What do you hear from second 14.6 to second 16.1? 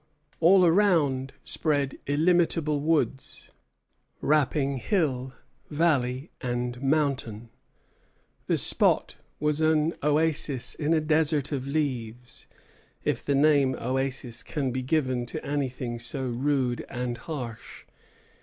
be given to anything